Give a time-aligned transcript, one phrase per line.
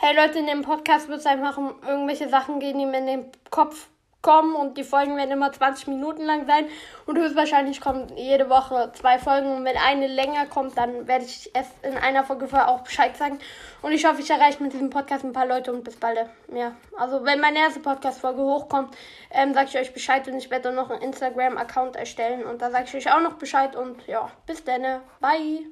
[0.00, 3.06] hey Leute, in dem Podcast wird es einfach um irgendwelche Sachen gehen, die mir in
[3.06, 3.88] den Kopf
[4.22, 6.66] kommen und die Folgen werden immer 20 Minuten lang sein
[7.06, 11.50] und höchstwahrscheinlich kommen jede Woche zwei Folgen und wenn eine länger kommt, dann werde ich
[11.52, 13.38] es in einer Folge vorher auch Bescheid sagen
[13.82, 16.18] und ich hoffe, ich erreiche mit diesem Podcast ein paar Leute und bis bald.
[16.54, 18.96] Ja, also wenn meine erste Podcast-Folge hochkommt,
[19.32, 22.70] ähm, sage ich euch Bescheid und ich werde dann noch einen Instagram-Account erstellen und da
[22.70, 25.66] sage ich euch auch noch Bescheid und ja, bis dann, bye!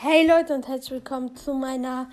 [0.00, 2.08] Hey Leute und herzlich willkommen zu meiner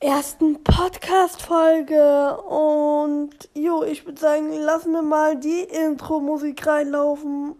[0.00, 2.40] ersten Podcast-Folge.
[2.40, 7.54] Und jo, ich würde sagen, lassen wir mal die Intro-Musik reinlaufen.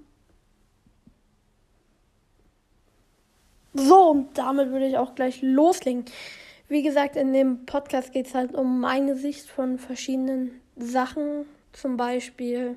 [3.75, 6.07] So, und damit würde ich auch gleich loslegen.
[6.67, 11.45] Wie gesagt, in dem Podcast geht es halt um meine Sicht von verschiedenen Sachen.
[11.73, 12.77] Zum Beispiel,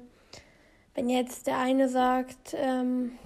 [0.93, 3.17] wenn jetzt der eine sagt, ähm,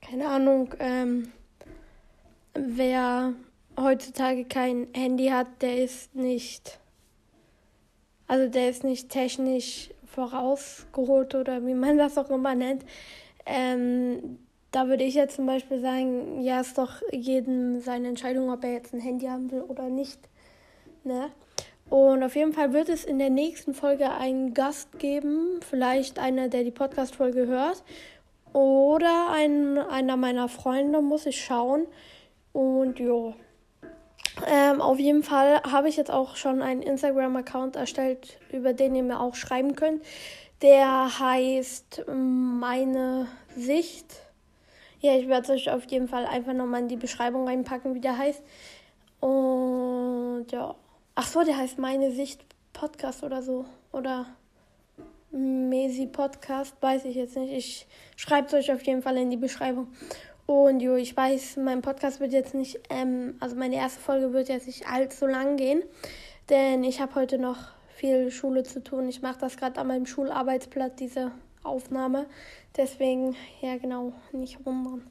[0.00, 1.32] keine Ahnung, ähm,
[2.58, 3.34] wer
[3.78, 6.78] heutzutage kein Handy hat, der ist nicht,
[8.26, 12.84] also der ist nicht technisch vorausgeholt oder wie man das auch immer nennt.
[13.44, 14.38] Ähm,
[14.72, 18.72] da würde ich jetzt zum Beispiel sagen, ja, ist doch jedem seine Entscheidung, ob er
[18.72, 20.18] jetzt ein Handy haben will oder nicht.
[21.04, 21.30] Ne?
[21.88, 26.48] Und auf jeden Fall wird es in der nächsten Folge einen Gast geben, vielleicht einer,
[26.48, 27.84] der die Podcast-Folge hört,
[28.52, 31.86] oder ein, einer meiner Freunde, muss ich schauen.
[32.56, 33.34] Und jo.
[34.46, 39.02] Ähm, auf jeden Fall habe ich jetzt auch schon einen Instagram-Account erstellt, über den ihr
[39.02, 40.02] mir auch schreiben könnt.
[40.62, 44.06] Der heißt Meine Sicht.
[45.00, 48.00] Ja, ich werde es euch auf jeden Fall einfach nochmal in die Beschreibung reinpacken, wie
[48.00, 48.42] der heißt.
[49.20, 50.74] Und ja.
[51.14, 53.66] Ach so, der heißt Meine Sicht Podcast oder so.
[53.92, 54.24] Oder
[55.30, 57.52] Mesi Podcast, weiß ich jetzt nicht.
[57.52, 59.88] Ich schreibe es euch auf jeden Fall in die Beschreibung.
[60.46, 64.48] Und jo, ich weiß, mein Podcast wird jetzt nicht, ähm, also meine erste Folge wird
[64.48, 65.82] jetzt nicht allzu lang gehen,
[66.48, 67.58] denn ich habe heute noch
[67.96, 69.08] viel Schule zu tun.
[69.08, 71.32] Ich mache das gerade an meinem Schularbeitsplatz, diese
[71.64, 72.26] Aufnahme.
[72.76, 75.10] Deswegen, ja genau, nicht wundern.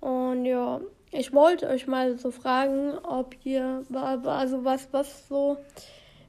[0.00, 0.80] Und ja,
[1.12, 3.84] ich wollte euch mal so fragen, ob ihr,
[4.24, 5.56] also was, was so,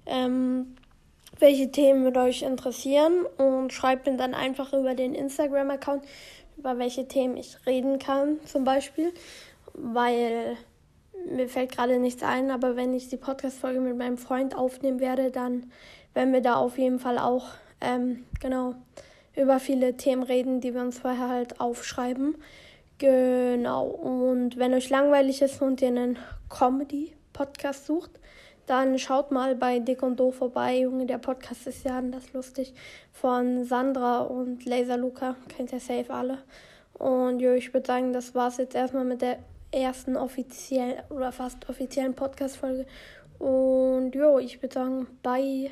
[0.06, 0.76] ähm,
[1.40, 6.04] welche Themen mit euch interessieren und schreibt mir dann einfach über den Instagram-Account
[6.58, 9.14] über welche Themen ich reden kann, zum Beispiel,
[9.74, 10.58] weil
[11.30, 15.32] mir fällt gerade nichts ein, aber wenn ich die Podcast-Folge mit meinem Freund aufnehmen werde,
[15.32, 15.72] dann
[16.14, 17.48] werden wir da auf jeden Fall auch,
[17.82, 18.76] ähm, genau,
[19.36, 22.36] über viele Themen reden, die wir uns vorher halt aufschreiben.
[23.00, 26.18] Genau, und wenn euch langweilig ist und ihr einen
[26.50, 28.12] Comedy-Podcast sucht,
[28.66, 30.80] dann schaut mal bei Dick und Do vorbei.
[30.80, 32.74] Junge, der Podcast ist ja anders lustig.
[33.12, 35.36] Von Sandra und Laser Luca.
[35.50, 36.40] Kennt ihr safe alle.
[36.94, 39.40] Und jo, ich würde sagen, das war's jetzt erstmal mit der
[39.72, 42.86] ersten offiziellen oder fast offiziellen Podcast-Folge.
[43.40, 45.72] Und jo, ich würde sagen, bye.